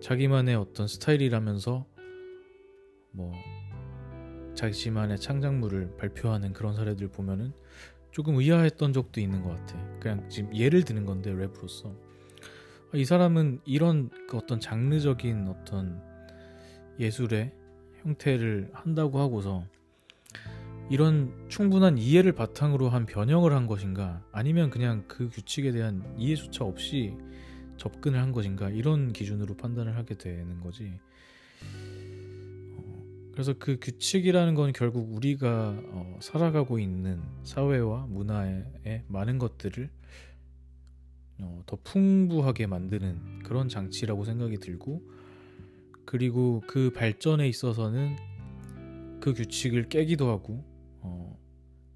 자기만의 0.00 0.54
어떤 0.54 0.86
스타일이라면서 0.86 1.86
뭐 3.12 3.32
자기만의 4.54 5.18
창작물을 5.18 5.96
발표하는 5.96 6.52
그런 6.52 6.74
사례들 6.74 7.08
보면은 7.08 7.52
조금 8.10 8.36
의아했던 8.36 8.92
적도 8.92 9.20
있는 9.20 9.42
것 9.42 9.50
같아. 9.50 9.76
그냥 9.98 10.28
지금 10.28 10.54
예를 10.54 10.84
드는 10.84 11.04
건데 11.04 11.32
랩으로서. 11.32 11.88
아, 11.88 12.96
이 12.96 13.04
사람은 13.04 13.60
이런 13.64 14.10
그 14.28 14.36
어떤 14.36 14.60
장르적인 14.60 15.48
어떤 15.48 16.00
예술의 17.00 17.52
형태를 18.02 18.70
한다고 18.72 19.18
하고서 19.18 19.64
이런 20.90 21.32
충분한 21.48 21.98
이해를 21.98 22.32
바탕으로 22.32 22.88
한 22.88 23.06
변형을 23.06 23.52
한 23.52 23.66
것인가? 23.66 24.22
아니면 24.30 24.70
그냥 24.70 25.04
그 25.08 25.28
규칙에 25.30 25.72
대한 25.72 26.14
이해조차 26.18 26.64
없이 26.64 27.16
접근을 27.78 28.20
한 28.20 28.32
것인가? 28.32 28.68
이런 28.68 29.12
기준으로 29.12 29.56
판단을 29.56 29.96
하게 29.96 30.14
되는 30.16 30.60
거지. 30.60 30.92
어, 30.92 31.13
그래서 33.34 33.52
그 33.58 33.78
규칙이라는 33.80 34.54
건 34.54 34.72
결국 34.72 35.12
우리가 35.12 35.76
어, 35.88 36.18
살아가고 36.20 36.78
있는 36.78 37.20
사회와 37.42 38.06
문화의 38.06 39.02
많은 39.08 39.40
것들을 39.40 39.90
어, 41.40 41.62
더 41.66 41.76
풍부하게 41.82 42.68
만드는 42.68 43.40
그런 43.42 43.68
장치라고 43.68 44.24
생각이 44.24 44.58
들고 44.58 45.02
그리고 46.04 46.62
그 46.68 46.92
발전에 46.94 47.48
있어서는 47.48 48.16
그 49.18 49.34
규칙을 49.34 49.88
깨기도 49.88 50.28
하고 50.28 50.64
어, 51.00 51.36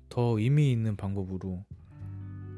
더 0.08 0.40
의미 0.40 0.72
있는 0.72 0.96
방법으로 0.96 1.64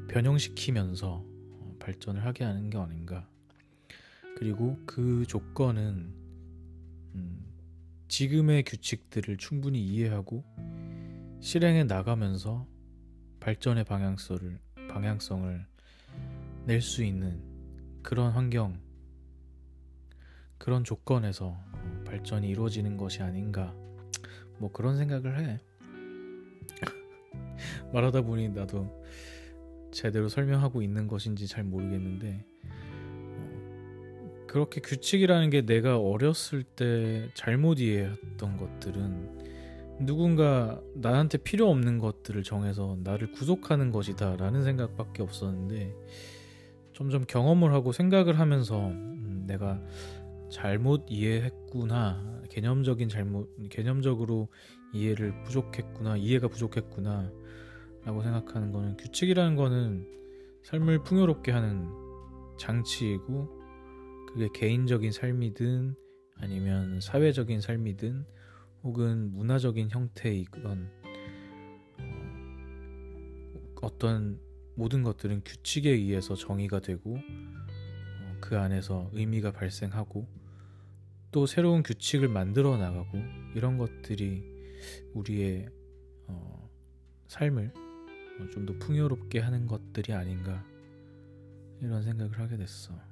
변형시키면서 0.07 1.23
어, 1.23 1.75
발전을 1.77 2.25
하게 2.25 2.45
하는 2.45 2.71
게 2.71 2.79
아닌가. 2.79 3.29
그리고 4.37 4.79
그 4.87 5.23
조건은 5.27 5.81
음, 5.83 6.20
지금의 8.11 8.63
규칙들을 8.63 9.37
충분히 9.37 9.81
이해하고 9.81 10.43
실행해 11.39 11.85
나가면서 11.85 12.67
발전의 13.39 13.85
방향성을 13.85 14.59
방향성을 14.89 15.65
낼 16.65 16.81
수 16.81 17.05
있는 17.05 17.41
그런 18.03 18.33
환경, 18.33 18.77
그런 20.57 20.83
조건에서 20.83 21.57
어, 21.71 22.03
발전이 22.05 22.49
이루어지는 22.49 22.97
것이 22.97 23.23
아닌가. 23.23 23.73
뭐 24.59 24.69
그런 24.73 24.97
생각을 24.97 25.39
해. 25.39 25.59
말하다 27.93 28.23
보니 28.23 28.49
나도 28.49 29.05
제대로 29.93 30.27
설명하고 30.27 30.81
있는 30.81 31.07
것인지 31.07 31.47
잘 31.47 31.63
모르겠는데 31.63 32.45
어, 32.45 32.50
그렇게 34.51 34.81
규칙이라는 34.81 35.49
게 35.49 35.61
내가 35.61 35.97
어렸을 35.97 36.63
때 36.63 37.29
잘못 37.35 37.79
이해했던 37.79 38.57
것들은 38.57 40.05
누군가 40.05 40.81
나한테 40.93 41.37
필요 41.37 41.69
없는 41.69 41.99
것들을 41.99 42.43
정해서 42.43 42.97
나를 43.01 43.31
구속하는 43.31 43.93
것이다 43.93 44.35
라는 44.35 44.65
생각밖에 44.65 45.23
없었는데 45.23 45.95
점점 46.91 47.23
경험을 47.25 47.71
하고 47.71 47.93
생각을 47.93 48.39
하면서 48.39 48.87
음, 48.87 49.45
내가 49.47 49.79
잘못 50.51 51.05
이해했구나 51.07 52.41
개념적인 52.49 53.07
잘못 53.07 53.55
개념적으로 53.69 54.49
이해를 54.91 55.43
부족했구나 55.45 56.17
이해가 56.17 56.49
부족했구나 56.49 57.31
라고 58.03 58.21
생각하는 58.21 58.73
거는 58.73 58.97
규칙이라는 58.97 59.55
거는 59.55 60.05
삶을 60.63 61.03
풍요롭게 61.03 61.53
하는 61.53 61.87
장치이고 62.59 63.60
그게 64.33 64.47
개인적인 64.53 65.11
삶이든 65.11 65.95
아니면 66.37 67.01
사회적인 67.01 67.61
삶이든 67.61 68.25
혹은 68.83 69.31
문화적인 69.33 69.89
형태이건 69.91 70.89
어, 71.99 72.21
어떤 73.81 74.39
모든 74.75 75.03
것들은 75.03 75.41
규칙에 75.43 75.91
의해서 75.91 76.35
정의가 76.35 76.79
되고 76.79 77.15
어, 77.17 78.37
그 78.39 78.57
안에서 78.57 79.09
의미가 79.13 79.51
발생하고 79.51 80.27
또 81.31 81.45
새로운 81.45 81.83
규칙을 81.83 82.27
만들어 82.27 82.77
나가고 82.77 83.17
이런 83.55 83.77
것들이 83.77 84.43
우리의 85.13 85.69
어, 86.27 86.69
삶을 87.27 87.73
어, 88.39 88.49
좀더 88.49 88.73
풍요롭게 88.79 89.39
하는 89.39 89.67
것들이 89.67 90.13
아닌가 90.13 90.65
이런 91.81 92.01
생각을 92.03 92.39
하게 92.39 92.57
됐어. 92.57 93.10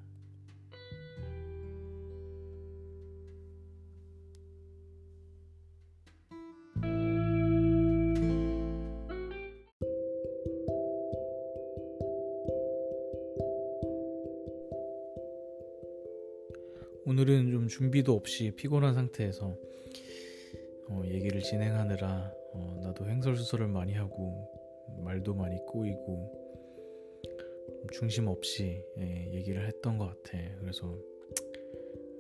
준비도 17.80 18.14
없이 18.14 18.52
피곤한 18.58 18.94
상태에서 18.94 19.56
어, 20.90 21.02
얘기를 21.06 21.42
진행하느라 21.42 22.34
어, 22.52 22.82
나도 22.84 23.08
횡설수설을 23.08 23.70
많이 23.70 23.94
하고 23.94 24.52
말도 25.02 25.34
많이 25.34 25.56
꼬이고 25.66 26.30
중심 27.94 28.28
없이 28.28 28.84
예, 28.98 29.32
얘기를 29.34 29.66
했던 29.66 29.98
것 29.98 30.08
같아. 30.08 30.38
그래서 30.60 30.88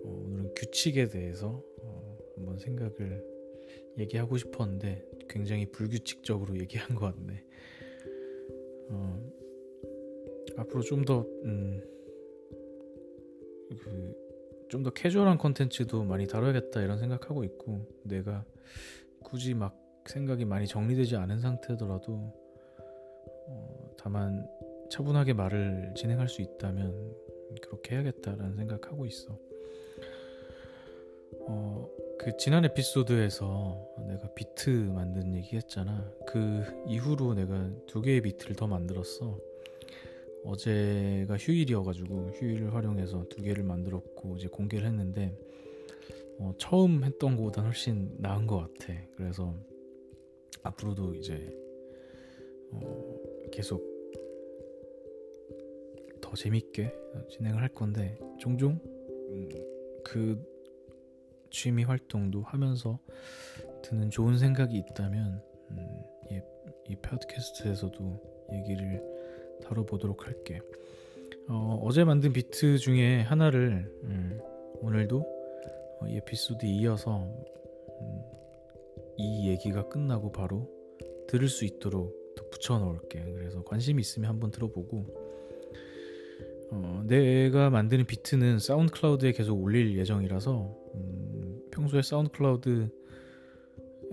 어, 0.05 0.23
오늘은 0.25 0.53
규칙에 0.55 1.09
대해서 1.09 1.61
어, 1.81 2.17
한번 2.37 2.57
생각을 2.57 3.21
얘기하고 3.97 4.37
싶었는데 4.37 5.03
굉장히 5.27 5.65
불규칙적으로 5.65 6.57
얘기한 6.57 6.95
것 6.95 7.13
같네. 7.13 7.43
어, 8.91 9.29
앞으로 10.55 10.83
좀더 10.83 11.27
음, 11.43 11.83
그 13.77 14.28
좀 14.69 14.83
더 14.83 14.91
캐주얼한 14.91 15.37
컨텐츠도 15.37 16.03
많이 16.03 16.27
다뤄야겠다 16.27 16.81
이런 16.81 16.99
생각하고 16.99 17.43
있고 17.43 17.87
내가 18.03 18.45
굳이 19.23 19.53
막 19.53 19.75
생각이 20.05 20.45
많이 20.45 20.67
정리되지 20.67 21.15
않은 21.17 21.39
상태더라도 21.39 22.33
어, 23.47 23.95
다만 23.97 24.47
차분하게 24.89 25.33
말을 25.33 25.93
진행할 25.95 26.29
수 26.29 26.41
있다면 26.41 27.15
그렇게 27.61 27.95
해야겠다라는 27.95 28.55
생각하고 28.55 29.05
있어. 29.05 29.37
어, 31.41 31.89
그 32.19 32.37
지난 32.37 32.65
에피소드에서 32.65 33.87
내가 34.07 34.33
비트 34.33 34.69
만든 34.69 35.35
얘기 35.35 35.55
했잖아. 35.55 36.11
그 36.27 36.63
이후로 36.87 37.33
내가 37.33 37.69
두 37.87 38.01
개의 38.01 38.21
비트를 38.21 38.55
더 38.55 38.67
만들었어. 38.67 39.39
어제가 40.43 41.37
휴일이어가지고 41.37 42.31
휴일을 42.35 42.73
활용해서 42.73 43.25
두 43.29 43.41
개를 43.41 43.63
만들었고 43.63 44.37
이제 44.37 44.47
공개를 44.47 44.87
했는데 44.87 45.37
어, 46.39 46.53
처음 46.57 47.03
했던 47.03 47.35
것보다 47.35 47.61
훨씬 47.63 48.15
나은 48.17 48.47
것 48.47 48.57
같아. 48.57 48.93
그래서 49.15 49.53
앞으로도 50.63 51.15
이제 51.15 51.53
어, 52.71 53.19
계속 53.51 53.83
더 56.21 56.33
재밌게 56.35 56.93
진행을 57.29 57.61
할 57.61 57.69
건데 57.69 58.17
종종 58.39 58.79
음, 59.29 59.49
그 60.03 60.41
취미 61.51 61.83
활동도 61.83 62.41
하면서 62.43 62.99
드는 63.81 64.09
좋은 64.09 64.37
생각이 64.37 64.77
있다면 64.77 65.41
음, 65.71 66.03
이, 66.31 66.41
이 66.89 66.95
팟캐스트에서도 66.97 68.47
얘기를 68.53 69.18
다뤄보도록 69.63 70.27
할게. 70.27 70.61
어, 71.47 71.79
어제 71.83 72.03
만든 72.03 72.31
비트 72.31 72.77
중에 72.77 73.21
하나를 73.21 73.91
음, 74.03 74.39
오늘도 74.81 75.19
어, 76.01 76.07
이 76.07 76.17
에피소드 76.17 76.65
이어서 76.65 77.23
음, 77.23 78.21
이 79.17 79.49
얘기가 79.49 79.89
끝나고 79.89 80.31
바로 80.31 80.69
들을 81.27 81.47
수 81.47 81.65
있도록 81.65 82.35
더 82.35 82.47
붙여놓을게. 82.49 83.33
그래서 83.33 83.63
관심 83.63 83.99
있으면 83.99 84.29
한번 84.29 84.51
들어보고 84.51 85.29
어, 86.71 87.03
내가 87.07 87.69
만드는 87.69 88.05
비트는 88.05 88.59
SoundCloud에 88.59 89.31
계속 89.31 89.61
올릴 89.61 89.97
예정이라서 89.97 90.75
음, 90.95 91.61
평소에 91.71 92.01
SoundCloud 92.01 92.89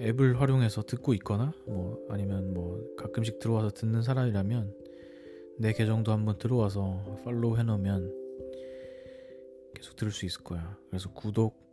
앱을 0.00 0.40
활용해서 0.40 0.82
듣고 0.82 1.14
있거나 1.14 1.52
뭐 1.66 1.98
아니면 2.10 2.52
뭐 2.52 2.82
가끔씩 2.96 3.38
들어와서 3.38 3.70
듣는 3.70 4.02
사람이라면 4.02 4.85
내 5.58 5.72
계정도 5.72 6.12
한번 6.12 6.38
들어와서 6.38 7.20
팔로우 7.24 7.56
해놓으면 7.58 8.12
계속 9.74 9.96
들을 9.96 10.12
수 10.12 10.26
있을 10.26 10.42
거야. 10.44 10.76
그래서 10.90 11.10
구독, 11.12 11.66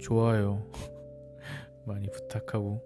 좋아요 0.00 0.70
많이 1.86 2.10
부탁하고 2.10 2.82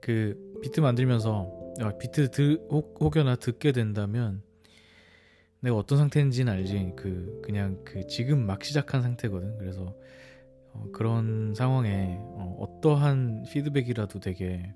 그 0.00 0.58
비트 0.62 0.80
만들면서 0.80 1.74
아, 1.80 1.96
비트 1.98 2.30
드, 2.30 2.66
혹, 2.70 2.96
혹여나 3.00 3.36
듣게 3.36 3.72
된다면 3.72 4.42
내가 5.60 5.76
어떤 5.76 5.98
상태인지는 5.98 6.52
알지. 6.52 6.92
그 6.96 7.40
그냥 7.42 7.82
그 7.84 8.06
지금 8.06 8.46
막 8.46 8.64
시작한 8.64 9.02
상태거든. 9.02 9.58
그래서 9.58 9.94
어, 10.72 10.86
그런 10.92 11.54
상황에 11.54 12.16
어, 12.18 12.80
떠한 12.82 13.44
피드백이라도 13.50 14.20
되게 14.20 14.74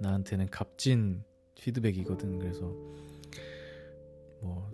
나한테는 0.00 0.46
값진 0.50 1.24
피드백이거든. 1.56 2.38
그래서 2.38 2.74
뭐 4.40 4.70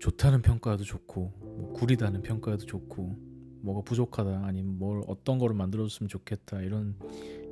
좋다는 0.00 0.42
평가도 0.42 0.84
좋고 0.84 1.32
뭐 1.38 1.72
구리다는 1.72 2.22
평가도 2.22 2.66
좋고 2.66 3.16
뭐가 3.62 3.82
부족하다 3.82 4.44
아니면 4.44 4.78
뭘 4.78 5.02
어떤 5.06 5.38
거를 5.38 5.56
만들어줬으면 5.56 6.08
좋겠다 6.08 6.60
이런 6.60 6.96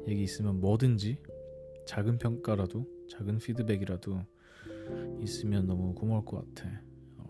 얘기 0.08 0.22
있으면 0.22 0.60
뭐든지 0.60 1.18
작은 1.86 2.18
평가라도 2.18 2.86
작은 3.10 3.38
피드백이라도 3.38 4.20
있으면 5.20 5.66
너무 5.66 5.94
고마울 5.94 6.24
것 6.24 6.54
같아. 6.54 6.68
어. 7.18 7.24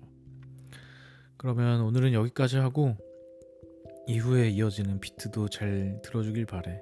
그러면 1.37 1.83
오늘은 1.83 2.13
여기까지 2.13 2.59
하고 2.59 2.97
이후에 4.07 4.51
이어지는 4.51 5.01
비트도 5.01 5.49
잘 5.49 6.01
들어주길 6.03 6.47
바래. 6.47 6.81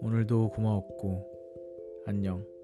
오늘도 0.00 0.50
고마웠고 0.50 2.04
안녕. 2.06 2.57